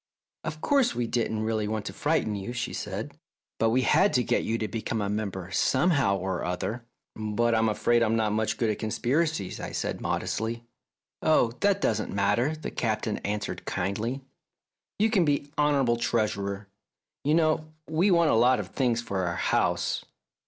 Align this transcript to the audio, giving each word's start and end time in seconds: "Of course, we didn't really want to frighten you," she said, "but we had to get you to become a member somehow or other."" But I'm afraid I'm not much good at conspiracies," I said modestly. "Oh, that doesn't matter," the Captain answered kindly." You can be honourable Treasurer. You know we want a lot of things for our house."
"Of 0.43 0.61
course, 0.61 0.95
we 0.95 1.05
didn't 1.05 1.43
really 1.43 1.67
want 1.67 1.85
to 1.85 1.93
frighten 1.93 2.33
you," 2.33 2.53
she 2.53 2.73
said, 2.73 3.19
"but 3.59 3.69
we 3.69 3.83
had 3.83 4.13
to 4.13 4.23
get 4.23 4.41
you 4.43 4.57
to 4.57 4.67
become 4.67 4.99
a 4.99 5.09
member 5.11 5.51
somehow 5.51 6.17
or 6.17 6.43
other."" 6.43 6.83
But 7.15 7.53
I'm 7.53 7.69
afraid 7.69 8.01
I'm 8.01 8.15
not 8.15 8.33
much 8.33 8.57
good 8.57 8.71
at 8.71 8.79
conspiracies," 8.79 9.59
I 9.59 9.71
said 9.73 10.01
modestly. 10.01 10.65
"Oh, 11.21 11.51
that 11.59 11.81
doesn't 11.81 12.11
matter," 12.11 12.55
the 12.55 12.71
Captain 12.71 13.17
answered 13.17 13.65
kindly." 13.65 14.21
You 14.97 15.11
can 15.11 15.23
be 15.23 15.51
honourable 15.55 15.97
Treasurer. 15.97 16.67
You 17.23 17.35
know 17.35 17.67
we 17.87 18.09
want 18.09 18.31
a 18.31 18.33
lot 18.33 18.59
of 18.59 18.69
things 18.69 19.03
for 19.03 19.27
our 19.27 19.35
house." 19.35 20.03